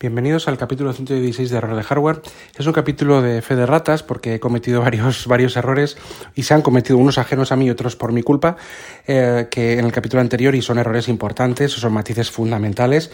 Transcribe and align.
Bienvenidos 0.00 0.46
al 0.46 0.56
capítulo 0.58 0.92
116 0.92 1.50
de 1.50 1.56
Error 1.56 1.74
de 1.74 1.82
Hardware. 1.82 2.22
Es 2.56 2.64
un 2.64 2.72
capítulo 2.72 3.20
de 3.20 3.42
fe 3.42 3.56
de 3.56 3.66
ratas 3.66 4.04
porque 4.04 4.34
he 4.34 4.38
cometido 4.38 4.80
varios, 4.84 5.26
varios 5.26 5.56
errores 5.56 5.96
y 6.36 6.44
se 6.44 6.54
han 6.54 6.62
cometido 6.62 6.98
unos 6.98 7.18
ajenos 7.18 7.50
a 7.50 7.56
mí 7.56 7.68
otros 7.68 7.96
por 7.96 8.12
mi 8.12 8.22
culpa, 8.22 8.56
eh, 9.08 9.48
que 9.50 9.72
en 9.72 9.84
el 9.84 9.90
capítulo 9.90 10.20
anterior 10.20 10.54
y 10.54 10.62
son 10.62 10.78
errores 10.78 11.08
importantes, 11.08 11.72
son 11.72 11.92
matices 11.92 12.30
fundamentales 12.30 13.10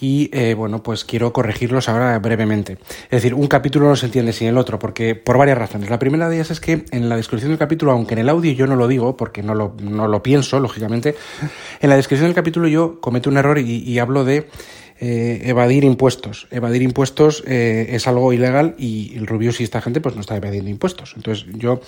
y 0.00 0.30
eh, 0.32 0.54
bueno, 0.54 0.82
pues 0.82 1.04
quiero 1.04 1.34
corregirlos 1.34 1.90
ahora 1.90 2.18
brevemente. 2.18 2.78
Es 3.04 3.10
decir, 3.10 3.34
un 3.34 3.46
capítulo 3.46 3.88
no 3.88 3.96
se 3.96 4.06
entiende 4.06 4.32
sin 4.32 4.48
el 4.48 4.56
otro 4.56 4.78
porque 4.78 5.14
por 5.14 5.36
varias 5.36 5.58
razones. 5.58 5.90
La 5.90 5.98
primera 5.98 6.30
de 6.30 6.36
ellas 6.36 6.50
es 6.50 6.60
que 6.60 6.86
en 6.92 7.10
la 7.10 7.16
descripción 7.16 7.50
del 7.50 7.58
capítulo, 7.58 7.92
aunque 7.92 8.14
en 8.14 8.20
el 8.20 8.30
audio 8.30 8.52
yo 8.52 8.66
no 8.66 8.76
lo 8.76 8.88
digo 8.88 9.18
porque 9.18 9.42
no 9.42 9.54
lo, 9.54 9.76
no 9.82 10.08
lo 10.08 10.22
pienso, 10.22 10.60
lógicamente, 10.60 11.14
en 11.82 11.90
la 11.90 11.96
descripción 11.96 12.28
del 12.30 12.34
capítulo 12.34 12.68
yo 12.68 13.02
cometo 13.02 13.28
un 13.28 13.36
error 13.36 13.58
y 13.58 13.98
hablo 13.98 14.24
de 14.24 14.48
eh, 15.04 15.50
evadir 15.50 15.82
impuestos. 15.82 16.46
Evadir 16.52 16.80
impuestos 16.80 17.42
eh, 17.44 17.88
es 17.90 18.06
algo 18.06 18.32
ilegal 18.32 18.76
y 18.78 19.14
el 19.16 19.26
Rubius 19.26 19.60
y 19.60 19.64
esta 19.64 19.80
gente 19.80 20.00
pues 20.00 20.14
no 20.14 20.20
está 20.20 20.36
evadiendo 20.36 20.70
impuestos. 20.70 21.14
Entonces 21.16 21.44
yo, 21.56 21.80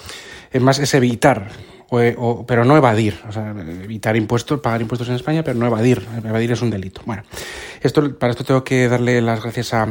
es 0.51 0.61
más, 0.61 0.81
es 0.81 0.95
evitar, 0.95 1.47
o, 1.91 2.45
pero 2.45 2.65
no 2.65 2.77
evadir. 2.77 3.20
O 3.29 3.31
sea, 3.31 3.55
evitar 3.85 4.17
impuestos, 4.17 4.59
pagar 4.59 4.81
impuestos 4.81 5.09
en 5.11 5.15
España, 5.15 5.45
pero 5.45 5.57
no 5.57 5.69
evadir. 5.69 6.05
Evadir 6.25 6.51
es 6.51 6.62
un 6.62 6.70
delito. 6.70 7.03
Bueno, 7.07 7.23
esto, 7.83 8.19
para 8.19 8.33
esto 8.33 8.42
tengo 8.42 8.65
que 8.65 8.89
darle 8.89 9.20
las 9.20 9.41
gracias 9.45 9.75
a, 9.75 9.87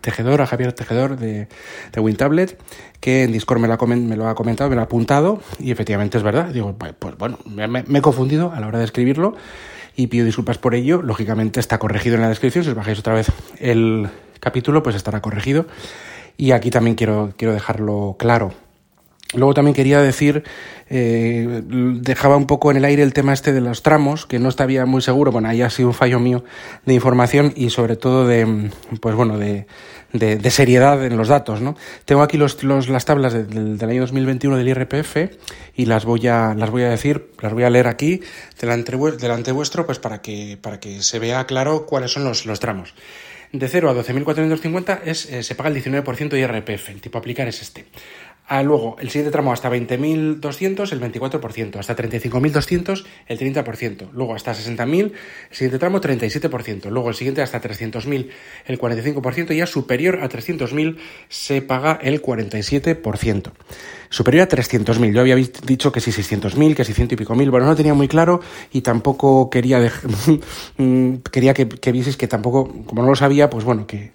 Tejedor, 0.00 0.40
a 0.40 0.46
Javier 0.46 0.72
Tejedor 0.72 1.16
de, 1.16 1.48
de 1.92 2.00
WinTablet, 2.00 2.56
que 3.00 3.24
en 3.24 3.32
Discord 3.32 3.58
me 3.58 3.66
lo, 3.66 3.74
ha 3.74 3.86
me 3.86 4.16
lo 4.16 4.28
ha 4.28 4.36
comentado, 4.36 4.70
me 4.70 4.76
lo 4.76 4.82
ha 4.82 4.84
apuntado 4.84 5.42
y 5.58 5.72
efectivamente 5.72 6.18
es 6.18 6.22
verdad. 6.22 6.46
Digo, 6.54 6.76
pues 6.76 7.18
bueno, 7.18 7.36
me 7.46 7.98
he 7.98 8.00
confundido 8.00 8.52
a 8.52 8.60
la 8.60 8.68
hora 8.68 8.78
de 8.78 8.84
escribirlo 8.84 9.34
y 10.00 10.06
pido 10.06 10.24
disculpas 10.24 10.56
por 10.56 10.74
ello. 10.74 11.02
Lógicamente 11.02 11.60
está 11.60 11.78
corregido 11.78 12.16
en 12.16 12.22
la 12.22 12.28
descripción. 12.28 12.64
Si 12.64 12.70
os 12.70 12.76
bajáis 12.76 12.98
otra 12.98 13.14
vez 13.14 13.30
el 13.58 14.08
capítulo, 14.40 14.82
pues 14.82 14.96
estará 14.96 15.20
corregido. 15.20 15.66
Y 16.38 16.52
aquí 16.52 16.70
también 16.70 16.96
quiero, 16.96 17.34
quiero 17.36 17.52
dejarlo 17.52 18.16
claro. 18.18 18.54
Luego 19.32 19.54
también 19.54 19.74
quería 19.74 20.00
decir, 20.00 20.42
eh, 20.88 21.62
dejaba 21.64 22.36
un 22.36 22.48
poco 22.48 22.72
en 22.72 22.78
el 22.78 22.84
aire 22.84 23.04
el 23.04 23.12
tema 23.12 23.32
este 23.32 23.52
de 23.52 23.60
los 23.60 23.82
tramos, 23.84 24.26
que 24.26 24.40
no 24.40 24.48
estaba 24.48 24.86
muy 24.86 25.02
seguro, 25.02 25.30
bueno, 25.30 25.48
ahí 25.48 25.62
ha 25.62 25.70
sido 25.70 25.88
un 25.88 25.94
fallo 25.94 26.18
mío 26.18 26.42
de 26.84 26.94
información 26.94 27.52
y 27.54 27.70
sobre 27.70 27.94
todo 27.94 28.26
de, 28.26 28.70
pues 29.00 29.14
bueno, 29.14 29.38
de, 29.38 29.66
de, 30.12 30.50
seriedad 30.50 31.04
en 31.04 31.16
los 31.16 31.28
datos, 31.28 31.60
¿no? 31.60 31.76
Tengo 32.06 32.22
aquí 32.22 32.36
los, 32.36 32.64
los, 32.64 32.88
las 32.88 33.04
tablas 33.04 33.32
del 33.32 33.88
año 33.88 34.00
2021 34.00 34.56
del 34.56 34.68
IRPF 34.68 35.16
y 35.76 35.86
las 35.86 36.04
voy 36.04 36.26
a, 36.26 36.54
las 36.54 36.70
voy 36.70 36.82
a 36.82 36.90
decir, 36.90 37.30
las 37.40 37.52
voy 37.52 37.62
a 37.62 37.70
leer 37.70 37.86
aquí 37.86 38.20
delante, 38.60 38.96
vuestro, 39.52 39.86
pues 39.86 40.00
para 40.00 40.22
que, 40.22 40.58
para 40.60 40.80
que 40.80 41.02
se 41.02 41.20
vea 41.20 41.46
claro 41.46 41.86
cuáles 41.86 42.10
son 42.12 42.24
los, 42.24 42.46
los 42.46 42.58
tramos. 42.58 42.94
De 43.52 43.66
0 43.66 43.90
a 43.90 43.94
12.450 43.94 45.00
es, 45.04 45.26
eh, 45.26 45.42
se 45.42 45.54
paga 45.56 45.70
el 45.70 45.82
19% 45.82 46.28
de 46.28 46.40
IRPF, 46.40 46.90
el 46.90 47.00
tipo 47.00 47.18
aplicar 47.18 47.48
es 47.48 47.62
este. 47.62 47.86
Ah, 48.52 48.64
luego, 48.64 48.96
el 48.98 49.10
siguiente 49.10 49.30
tramo 49.30 49.52
hasta 49.52 49.70
20.200, 49.70 50.90
el 50.90 51.00
24%. 51.00 51.76
Hasta 51.76 51.94
35.200, 51.94 53.04
el 53.28 53.38
30%. 53.38 54.08
Luego, 54.12 54.34
hasta 54.34 54.52
60.000, 54.52 55.12
el 55.12 55.12
siguiente 55.52 55.78
tramo, 55.78 56.00
37%. 56.00 56.90
Luego, 56.90 57.10
el 57.10 57.14
siguiente 57.14 57.42
hasta 57.42 57.62
300.000, 57.62 58.28
el 58.66 58.78
45%. 58.80 59.52
Y 59.52 59.58
ya 59.58 59.68
superior 59.68 60.18
a 60.20 60.28
300.000 60.28 60.96
se 61.28 61.62
paga 61.62 62.00
el 62.02 62.20
47%. 62.20 63.52
Superior 64.08 64.42
a 64.42 64.48
300.000. 64.48 65.12
Yo 65.14 65.20
había 65.20 65.36
dicho 65.36 65.92
que 65.92 66.00
sí 66.00 66.10
600.000, 66.10 66.74
que 66.74 66.84
600 66.84 67.12
y 67.12 67.16
pico 67.16 67.36
mil. 67.36 67.52
Bueno, 67.52 67.66
no 67.66 67.70
lo 67.70 67.76
tenía 67.76 67.94
muy 67.94 68.08
claro 68.08 68.40
y 68.72 68.80
tampoco 68.80 69.48
quería, 69.48 69.78
quería 71.30 71.54
que, 71.54 71.68
que 71.68 71.92
vieseis 71.92 72.16
que 72.16 72.26
tampoco, 72.26 72.66
como 72.84 73.02
no 73.02 73.10
lo 73.10 73.14
sabía, 73.14 73.48
pues 73.48 73.64
bueno, 73.64 73.86
que 73.86 74.10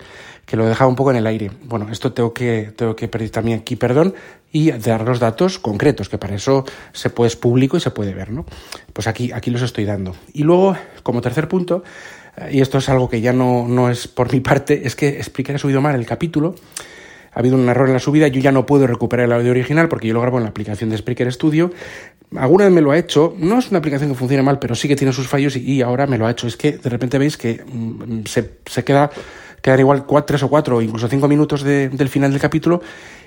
que 0.45 0.57
lo 0.57 0.65
dejaba 0.65 0.89
un 0.89 0.95
poco 0.95 1.11
en 1.11 1.17
el 1.17 1.27
aire. 1.27 1.51
Bueno, 1.63 1.87
esto 1.91 2.13
tengo 2.13 2.33
que, 2.33 2.71
tengo 2.75 2.95
que 2.95 3.07
pedir 3.07 3.31
también 3.31 3.59
aquí 3.59 3.75
perdón 3.75 4.13
y 4.51 4.71
dar 4.71 5.01
los 5.01 5.19
datos 5.19 5.59
concretos, 5.59 6.07
que 6.07 6.17
para 6.17 6.35
eso 6.35 6.65
se 6.93 7.09
puede, 7.09 7.27
es 7.27 7.35
público 7.35 7.77
y 7.77 7.79
se 7.79 7.91
puede 7.91 8.13
ver, 8.13 8.31
¿no? 8.31 8.45
Pues 8.93 9.07
aquí, 9.07 9.31
aquí 9.31 9.51
los 9.51 9.61
estoy 9.61 9.85
dando. 9.85 10.15
Y 10.33 10.43
luego, 10.43 10.77
como 11.03 11.21
tercer 11.21 11.47
punto, 11.47 11.83
eh, 12.37 12.51
y 12.53 12.61
esto 12.61 12.77
es 12.77 12.87
algo 12.89 13.09
que 13.09 13.21
ya 13.21 13.33
no, 13.33 13.67
no 13.67 13.89
es 13.89 14.07
por 14.07 14.31
mi 14.31 14.39
parte, 14.39 14.85
es 14.85 14.95
que 14.95 15.09
expliqué 15.09 15.53
que 15.53 15.59
subido 15.59 15.81
mal 15.81 15.95
el 15.95 16.05
capítulo. 16.05 16.55
Ha 17.33 17.39
habido 17.39 17.57
un 17.57 17.67
error 17.67 17.87
en 17.87 17.93
la 17.93 17.99
subida, 17.99 18.29
yo 18.29 18.39
ya 18.39 18.53
no 18.53 18.65
puedo 18.65 18.87
recuperar 18.87 19.25
el 19.25 19.33
audio 19.33 19.51
original 19.51 19.89
porque 19.89 20.07
yo 20.07 20.13
lo 20.13 20.21
grabo 20.21 20.37
en 20.37 20.43
la 20.43 20.51
aplicación 20.51 20.89
de 20.89 20.97
Spreaker 20.97 21.33
Studio. 21.33 21.71
Alguna 22.37 22.63
vez 22.63 22.73
me 22.73 22.79
lo 22.79 22.91
ha 22.91 22.97
hecho, 22.97 23.35
no 23.37 23.59
es 23.59 23.69
una 23.69 23.79
aplicación 23.79 24.09
que 24.09 24.15
funcione 24.15 24.41
mal, 24.41 24.57
pero 24.57 24.73
sí 24.73 24.87
que 24.87 24.95
tiene 24.95 25.11
sus 25.11 25.27
fallos 25.27 25.57
y, 25.57 25.81
ahora 25.81 26.07
me 26.07 26.17
lo 26.17 26.25
ha 26.27 26.31
hecho. 26.31 26.47
Es 26.47 26.55
que 26.55 26.77
de 26.77 26.89
repente 26.89 27.17
veis 27.17 27.35
que 27.35 27.61
mm, 27.65 28.25
se, 28.25 28.51
se 28.65 28.85
queda 28.85 29.11
quedar 29.65 29.79
igual 29.79 30.05
cuatro, 30.05 30.27
tres 30.27 30.43
o 30.43 30.47
cuatro 30.47 30.77
o 30.77 30.81
incluso 30.83 31.07
cinco 31.07 31.27
minutos 31.27 31.63
del 31.63 32.09
final 32.09 32.29
del 32.29 32.39
capítulo 32.39 32.83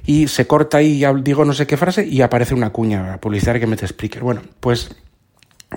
y 0.07 0.29
se 0.29 0.47
corta 0.47 0.81
y 0.81 1.05
digo 1.21 1.45
no 1.45 1.53
sé 1.53 1.67
qué 1.67 1.77
frase 1.77 2.07
y 2.07 2.23
aparece 2.23 2.55
una 2.55 2.71
cuña 2.71 3.19
publicitaria 3.19 3.59
que 3.59 3.67
mete 3.67 3.89
Spreaker. 3.89 4.23
Bueno, 4.23 4.43
pues 4.61 4.89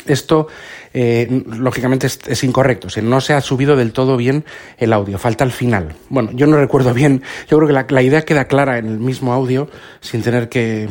esto, 0.06 0.50
eh, 0.94 1.44
lógicamente, 1.48 2.06
es, 2.06 2.44
incorrecto. 2.44 2.90
no 3.02 3.22
se 3.22 3.34
ha 3.34 3.42
subido 3.42 3.76
del 3.76 3.92
todo 3.92 4.18
bien 4.18 4.46
el 4.78 4.94
audio. 4.94 5.18
Falta 5.18 5.44
el 5.44 5.52
final. 5.52 5.96
Bueno, 6.10 6.30
yo 6.32 6.46
no 6.46 6.58
recuerdo 6.58 6.94
bien. 6.94 7.24
Yo 7.50 7.58
creo 7.58 7.68
que 7.68 7.94
la 7.94 8.02
idea 8.04 8.22
queda 8.22 8.46
clara 8.46 8.78
en 8.78 8.86
el 8.86 9.00
mismo 9.00 9.34
audio, 9.34 9.68
sin 10.00 10.22
tener 10.22 10.48
que 10.48 10.90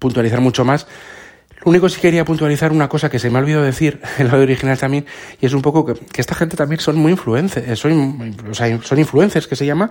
puntualizar 0.00 0.40
mucho 0.40 0.64
más. 0.64 0.88
Lo 1.64 1.70
único 1.70 1.88
sí 1.88 2.00
quería 2.00 2.24
puntualizar 2.24 2.72
una 2.72 2.88
cosa 2.88 3.08
que 3.08 3.18
se 3.18 3.30
me 3.30 3.38
ha 3.38 3.40
olvidado 3.42 3.62
decir 3.62 4.00
en 4.18 4.28
audio 4.28 4.42
original 4.42 4.78
también, 4.78 5.06
y 5.40 5.46
es 5.46 5.52
un 5.52 5.62
poco 5.62 5.84
que, 5.84 5.94
esta 6.20 6.34
gente 6.34 6.56
también 6.56 6.80
son 6.80 6.96
muy 6.96 7.12
influencers, 7.12 7.68
eh, 7.68 7.76
son, 7.76 8.34
son 8.82 8.98
influencers 8.98 9.46
que 9.46 9.56
se 9.56 9.64
llama, 9.66 9.90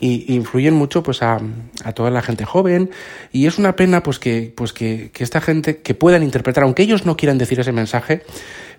y, 0.00 0.34
influyen 0.34 0.74
mucho 0.74 1.02
pues 1.02 1.22
a, 1.22 1.38
a, 1.84 1.92
toda 1.92 2.10
la 2.10 2.22
gente 2.22 2.44
joven, 2.44 2.90
y 3.30 3.46
es 3.46 3.58
una 3.58 3.76
pena 3.76 4.02
pues 4.02 4.18
que, 4.18 4.52
pues 4.54 4.72
que, 4.72 5.10
que 5.12 5.22
esta 5.22 5.40
gente 5.40 5.78
que 5.78 5.94
puedan 5.94 6.22
interpretar, 6.22 6.64
aunque 6.64 6.82
ellos 6.82 7.06
no 7.06 7.16
quieran 7.16 7.38
decir 7.38 7.60
ese 7.60 7.72
mensaje, 7.72 8.22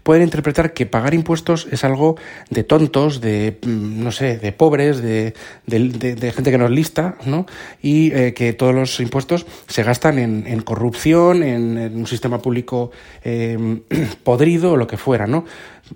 pueden 0.04 0.24
interpretar 0.24 0.74
que 0.74 0.86
pagar 0.86 1.14
impuestos 1.14 1.68
es 1.72 1.84
algo 1.84 2.18
de 2.50 2.64
tontos, 2.64 3.22
de, 3.22 3.58
mm, 3.66 4.04
no 4.04 4.12
sé, 4.12 4.38
de 4.38 4.52
pobres, 4.52 5.02
de, 5.02 5.34
de, 5.66 6.32
gente 6.32 6.52
que 6.52 6.58
no 6.58 6.66
es 6.66 6.72
lista, 6.72 7.16
¿no? 7.26 7.46
Y 7.82 8.12
eh, 8.14 8.34
que 8.34 8.54
todos 8.54 8.76
los 8.76 9.00
impuestos 9.00 9.46
se 9.68 9.84
gastan 9.84 10.20
en, 10.20 10.46
en 10.46 10.62
corrupción, 10.62 11.42
en, 11.42 11.96
un 11.96 12.08
sistema 12.08 12.40
público 12.40 12.92
eh, 13.24 13.82
podrido 14.24 14.74
o 14.74 14.78
lo 14.78 14.88
que 14.88 14.98
fuera, 14.98 15.26
¿no? 15.26 15.46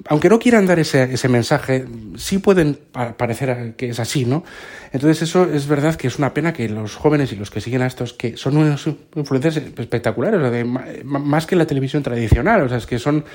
Aunque 0.10 0.30
no 0.30 0.38
quieran 0.38 0.66
dar 0.66 0.80
ese, 0.80 1.04
ese 1.14 1.30
mensaje, 1.30 1.86
sí 2.18 2.40
pueden 2.40 2.78
parecer 3.18 3.74
que 3.78 3.90
es 3.90 4.00
así, 4.00 4.26
¿no? 4.26 4.44
Entonces 4.92 5.22
eso 5.24 5.46
es 5.52 5.68
verdad 5.68 5.96
que 5.96 6.08
es 6.08 6.18
una 6.18 6.34
pena 6.34 6.54
que 6.54 6.70
los 6.70 6.96
jóvenes 6.96 7.32
y 7.32 7.36
los 7.36 7.50
que 7.50 7.62
siguen 7.62 7.82
a 7.82 7.88
estos, 7.88 8.14
que 8.14 8.38
son 8.38 8.58
unos 8.58 8.88
influencers 9.16 9.58
espectaculares, 9.58 10.66
más 11.04 11.46
que 11.46 11.56
la 11.56 11.66
televisión 11.66 12.04
tradicional, 12.04 12.64
o 12.64 12.70
sea, 12.70 12.78
es 12.78 12.86
que 12.86 13.00
son 13.00 13.26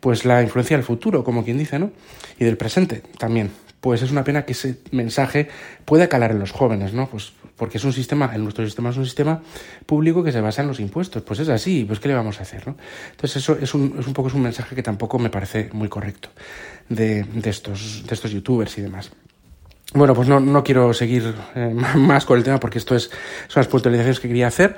pues 0.00 0.24
la 0.24 0.42
influencia 0.42 0.76
del 0.76 0.84
futuro, 0.84 1.22
como 1.24 1.44
quien 1.44 1.58
dice, 1.58 1.78
¿no? 1.78 1.90
Y 2.38 2.44
del 2.44 2.56
presente 2.56 3.02
también. 3.18 3.50
Pues 3.80 4.02
es 4.02 4.10
una 4.10 4.24
pena 4.24 4.44
que 4.44 4.52
ese 4.52 4.78
mensaje 4.90 5.48
pueda 5.84 6.08
calar 6.08 6.32
en 6.32 6.38
los 6.38 6.50
jóvenes, 6.50 6.92
¿no? 6.92 7.08
Pues 7.08 7.32
porque 7.60 7.76
es 7.76 7.84
un 7.84 7.92
sistema, 7.92 8.26
nuestro 8.38 8.64
sistema 8.64 8.88
es 8.88 8.96
un 8.96 9.04
sistema 9.04 9.42
público 9.84 10.24
que 10.24 10.32
se 10.32 10.40
basa 10.40 10.62
en 10.62 10.68
los 10.68 10.80
impuestos. 10.80 11.22
Pues 11.22 11.40
es 11.40 11.48
así, 11.50 11.84
pues 11.84 12.00
¿qué 12.00 12.08
le 12.08 12.14
vamos 12.14 12.38
a 12.38 12.42
hacer? 12.42 12.66
¿no? 12.66 12.74
Entonces 13.10 13.42
eso 13.42 13.58
es 13.60 13.74
un, 13.74 13.96
es 13.98 14.06
un 14.06 14.14
poco 14.14 14.28
es 14.28 14.34
un 14.34 14.40
mensaje 14.40 14.74
que 14.74 14.82
tampoco 14.82 15.18
me 15.18 15.28
parece 15.28 15.68
muy 15.74 15.90
correcto 15.90 16.30
de, 16.88 17.22
de, 17.24 17.50
estos, 17.50 18.06
de 18.06 18.14
estos 18.14 18.30
youtubers 18.30 18.78
y 18.78 18.80
demás. 18.80 19.10
Bueno, 19.92 20.14
pues 20.14 20.26
no, 20.26 20.40
no 20.40 20.64
quiero 20.64 20.94
seguir 20.94 21.34
eh, 21.54 21.74
más 21.96 22.24
con 22.24 22.38
el 22.38 22.44
tema 22.44 22.58
porque 22.58 22.78
esto 22.78 22.96
es, 22.96 23.10
son 23.48 23.60
las 23.60 23.68
puntualizaciones 23.68 24.20
que 24.20 24.28
quería 24.28 24.46
hacer. 24.46 24.76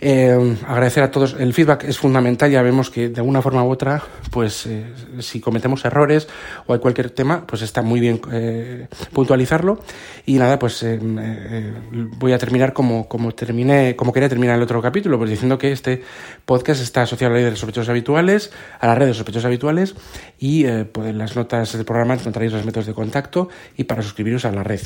Eh, 0.00 0.56
agradecer 0.66 1.02
a 1.02 1.10
todos. 1.10 1.36
El 1.38 1.54
feedback 1.54 1.84
es 1.84 1.98
fundamental. 1.98 2.50
Ya 2.50 2.62
vemos 2.62 2.90
que 2.90 3.08
de 3.08 3.20
una 3.20 3.42
forma 3.42 3.64
u 3.64 3.70
otra, 3.70 4.02
pues 4.30 4.66
eh, 4.66 4.84
si 5.20 5.40
cometemos 5.40 5.84
errores 5.84 6.28
o 6.66 6.74
hay 6.74 6.80
cualquier 6.80 7.10
tema, 7.10 7.46
pues 7.46 7.62
está 7.62 7.82
muy 7.82 8.00
bien 8.00 8.20
eh, 8.32 8.88
puntualizarlo. 9.12 9.80
Y 10.26 10.34
nada, 10.34 10.58
pues 10.58 10.82
eh, 10.82 10.98
eh, 11.02 11.72
voy 12.18 12.32
a 12.32 12.38
terminar 12.38 12.72
como, 12.72 13.08
como 13.08 13.32
terminé, 13.32 13.96
como 13.96 14.12
quería 14.12 14.28
terminar 14.28 14.56
el 14.56 14.62
otro 14.62 14.80
capítulo, 14.80 15.18
pues 15.18 15.30
diciendo 15.30 15.58
que 15.58 15.72
este 15.72 16.02
podcast 16.44 16.82
está 16.82 17.02
asociado 17.02 17.32
a 17.32 17.34
la 17.34 17.36
ley 17.36 17.44
de 17.44 17.50
los 17.50 17.60
sospechosos 17.60 17.88
habituales, 17.88 18.52
a 18.80 18.86
la 18.86 18.94
red 18.94 19.06
de 19.06 19.14
sospechosos 19.14 19.44
habituales, 19.44 19.94
y 20.38 20.64
pues 20.64 21.08
en 21.08 21.18
las 21.18 21.36
notas 21.36 21.72
del 21.72 21.84
programa 21.84 22.14
encontraréis 22.14 22.52
los 22.52 22.64
métodos 22.64 22.86
de 22.86 22.94
contacto 22.94 23.48
y 23.76 23.84
para 23.84 24.02
suscribiros 24.02 24.44
a 24.44 24.52
la 24.52 24.62
red. 24.62 24.80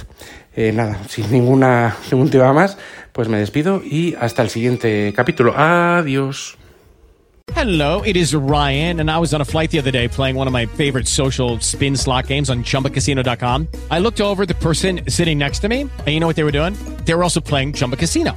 nada, 0.75 0.99
sin 1.09 1.31
ninguna 1.31 1.97
ningún 2.11 2.31
tema 2.31 2.53
más, 2.53 2.79
pues 3.19 3.29
me 3.29 3.41
despido 3.41 3.83
y 3.85 4.15
hasta 4.21 4.43
el 4.43 4.49
siguiente 4.49 5.13
capítulo. 5.13 5.53
Adiós. 5.57 6.57
Hello, 7.53 8.01
it 8.05 8.17
is 8.17 8.33
Ryan, 8.33 9.01
and 9.01 9.11
I 9.11 9.19
was 9.19 9.35
on 9.35 9.41
a 9.41 9.45
flight 9.45 9.73
the 9.73 9.81
other 9.81 9.91
day 9.91 10.07
playing 10.07 10.37
one 10.37 10.47
of 10.47 10.53
my 10.53 10.67
favorite 10.67 11.09
social 11.09 11.59
spin 11.59 11.97
slot 11.97 12.29
games 12.29 12.49
on 12.49 12.63
chumbacasino.com. 12.63 13.67
I 13.91 13.99
looked 13.99 14.21
over 14.21 14.47
the 14.47 14.55
person 14.55 15.01
sitting 15.09 15.37
next 15.37 15.63
to 15.63 15.69
me, 15.69 15.81
and 15.81 16.07
you 16.07 16.21
know 16.21 16.29
what 16.29 16.37
they 16.37 16.45
were 16.45 16.53
doing? 16.53 16.75
They 17.07 17.15
were 17.15 17.25
also 17.25 17.41
playing 17.41 17.73
Chumba 17.73 17.97
Casino. 17.97 18.37